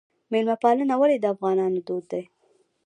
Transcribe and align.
میلمه 0.31 0.55
پالنه 0.63 0.95
ولې 0.99 1.17
د 1.19 1.25
افغانانو 1.33 1.79
دود 1.87 2.05
دی؟ 2.11 2.23